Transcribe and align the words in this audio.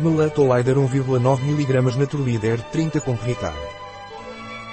Melatolider 0.00 0.74
1,9 0.74 1.48
mg 1.48 1.96
Naturlider 1.96 2.60
30 2.72 3.00
com 3.00 3.12
Ritar. 3.14 3.54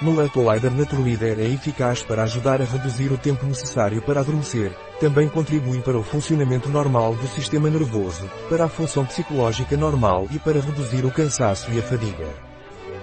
Melatolider 0.02 0.72
Naturlider 0.72 1.38
é 1.38 1.44
eficaz 1.44 2.02
para 2.02 2.24
ajudar 2.24 2.60
a 2.60 2.64
reduzir 2.64 3.12
o 3.12 3.16
tempo 3.16 3.46
necessário 3.46 4.02
para 4.02 4.18
adormecer, 4.18 4.76
também 4.98 5.28
contribui 5.28 5.80
para 5.80 5.96
o 5.96 6.02
funcionamento 6.02 6.68
normal 6.68 7.14
do 7.14 7.28
sistema 7.28 7.70
nervoso, 7.70 8.28
para 8.48 8.64
a 8.64 8.68
função 8.68 9.06
psicológica 9.06 9.76
normal 9.76 10.26
e 10.32 10.40
para 10.40 10.60
reduzir 10.60 11.04
o 11.04 11.10
cansaço 11.12 11.70
e 11.70 11.78
a 11.78 11.82
fadiga. 11.82 12.26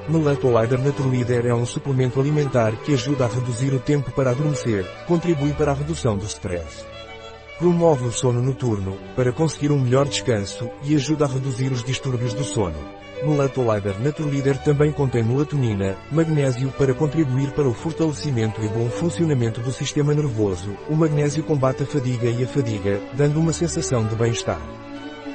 Melatolider 0.09 0.81
Naturlider 0.81 1.45
é 1.45 1.55
um 1.55 1.65
suplemento 1.65 2.19
alimentar 2.19 2.75
que 2.83 2.95
ajuda 2.95 3.23
a 3.23 3.29
reduzir 3.29 3.73
o 3.73 3.79
tempo 3.79 4.11
para 4.11 4.31
adormecer, 4.31 4.85
contribui 5.07 5.53
para 5.53 5.71
a 5.71 5.75
redução 5.75 6.17
do 6.17 6.25
stress. 6.25 6.98
Promove 7.59 8.05
o 8.05 8.11
sono 8.11 8.41
noturno, 8.41 8.97
para 9.17 9.33
conseguir 9.33 9.69
um 9.69 9.81
melhor 9.81 10.07
descanso, 10.07 10.69
e 10.81 10.95
ajuda 10.95 11.25
a 11.25 11.27
reduzir 11.27 11.69
os 11.73 11.83
distúrbios 11.83 12.33
do 12.33 12.45
sono. 12.45 12.77
Melatolider 13.21 13.99
Naturlider 13.99 14.57
também 14.63 14.93
contém 14.93 15.21
melatonina, 15.21 15.97
magnésio 16.09 16.71
para 16.77 16.93
contribuir 16.93 17.51
para 17.51 17.67
o 17.67 17.73
fortalecimento 17.73 18.63
e 18.63 18.67
bom 18.69 18.89
funcionamento 18.89 19.59
do 19.59 19.73
sistema 19.73 20.13
nervoso. 20.13 20.73
O 20.89 20.95
magnésio 20.95 21.43
combate 21.43 21.83
a 21.83 21.85
fadiga 21.85 22.29
e 22.29 22.45
a 22.45 22.47
fadiga, 22.47 23.01
dando 23.13 23.41
uma 23.41 23.51
sensação 23.51 24.07
de 24.07 24.15
bem-estar. 24.15 24.61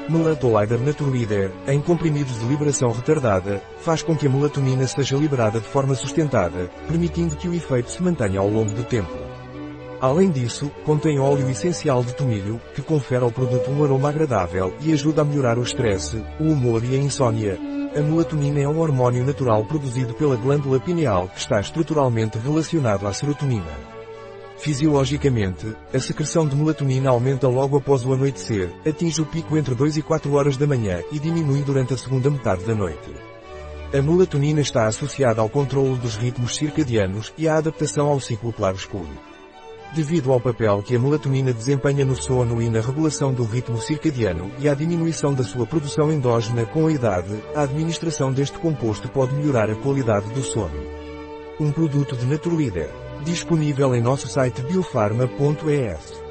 Melatolider 0.08 0.80
Naturlider, 0.80 1.50
em 1.68 1.78
comprimidos 1.78 2.38
de 2.38 2.46
liberação 2.46 2.90
retardada, 2.90 3.62
faz 3.80 4.02
com 4.02 4.16
que 4.16 4.26
a 4.26 4.30
melatonina 4.30 4.86
seja 4.86 5.14
liberada 5.14 5.60
de 5.60 5.66
forma 5.66 5.94
sustentada, 5.94 6.70
permitindo 6.88 7.36
que 7.36 7.48
o 7.48 7.54
efeito 7.54 7.90
se 7.90 8.02
mantenha 8.02 8.40
ao 8.40 8.48
longo 8.48 8.72
do 8.72 8.82
tempo. 8.82 9.23
Além 10.04 10.30
disso, 10.30 10.70
contém 10.84 11.18
óleo 11.18 11.48
essencial 11.48 12.04
de 12.04 12.14
tomilho, 12.14 12.60
que 12.74 12.82
confere 12.82 13.24
ao 13.24 13.32
produto 13.32 13.70
um 13.70 13.82
aroma 13.82 14.10
agradável 14.10 14.74
e 14.82 14.92
ajuda 14.92 15.22
a 15.22 15.24
melhorar 15.24 15.58
o 15.58 15.62
estresse, 15.62 16.22
o 16.38 16.44
humor 16.44 16.84
e 16.84 16.94
a 16.94 16.98
insônia. 16.98 17.58
A 17.96 18.02
melatonina 18.02 18.60
é 18.60 18.68
um 18.68 18.80
hormônio 18.80 19.24
natural 19.24 19.64
produzido 19.64 20.12
pela 20.12 20.36
glândula 20.36 20.78
pineal 20.78 21.28
que 21.28 21.40
está 21.40 21.58
estruturalmente 21.58 22.36
relacionado 22.36 23.06
à 23.06 23.14
serotonina. 23.14 23.72
Fisiologicamente, 24.58 25.74
a 25.94 25.98
secreção 25.98 26.46
de 26.46 26.54
melatonina 26.54 27.08
aumenta 27.08 27.48
logo 27.48 27.78
após 27.78 28.04
o 28.04 28.12
anoitecer, 28.12 28.70
atinge 28.86 29.22
o 29.22 29.26
pico 29.26 29.56
entre 29.56 29.74
2 29.74 29.96
e 29.96 30.02
4 30.02 30.34
horas 30.34 30.58
da 30.58 30.66
manhã 30.66 31.02
e 31.12 31.18
diminui 31.18 31.62
durante 31.62 31.94
a 31.94 31.96
segunda 31.96 32.28
metade 32.28 32.62
da 32.64 32.74
noite. 32.74 33.10
A 33.90 34.02
melatonina 34.02 34.60
está 34.60 34.86
associada 34.86 35.40
ao 35.40 35.48
controle 35.48 35.96
dos 35.96 36.16
ritmos 36.16 36.56
circadianos 36.56 37.32
e 37.38 37.48
à 37.48 37.56
adaptação 37.56 38.08
ao 38.08 38.20
ciclo 38.20 38.52
claro-escuro. 38.52 39.33
Devido 39.92 40.32
ao 40.32 40.40
papel 40.40 40.82
que 40.82 40.96
a 40.96 40.98
melatonina 40.98 41.52
desempenha 41.52 42.04
no 42.04 42.16
sono 42.16 42.60
e 42.60 42.68
na 42.68 42.80
regulação 42.80 43.32
do 43.32 43.44
ritmo 43.44 43.78
circadiano 43.78 44.50
e 44.58 44.68
à 44.68 44.74
diminuição 44.74 45.32
da 45.32 45.44
sua 45.44 45.66
produção 45.66 46.10
endógena 46.10 46.64
com 46.64 46.86
a 46.86 46.92
idade, 46.92 47.34
a 47.54 47.62
administração 47.62 48.32
deste 48.32 48.58
composto 48.58 49.08
pode 49.08 49.34
melhorar 49.34 49.70
a 49.70 49.76
qualidade 49.76 50.28
do 50.30 50.42
sono. 50.42 50.82
Um 51.60 51.70
produto 51.70 52.16
de 52.16 52.26
Naturleader. 52.26 52.90
Disponível 53.24 53.94
em 53.94 54.02
nosso 54.02 54.26
site 54.26 54.62
biofarma.es. 54.62 56.23